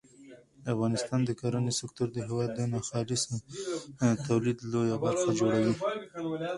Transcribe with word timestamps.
د 0.63 0.65
افغانستان 0.75 1.19
د 1.25 1.31
کرنې 1.41 1.73
سکتور 1.79 2.07
د 2.13 2.17
هېواد 2.27 2.49
د 2.55 2.59
ناخالص 2.73 3.23
تولید 4.27 4.57
لویه 4.71 4.95
برخه 5.05 5.29
جوړوي. 5.39 5.73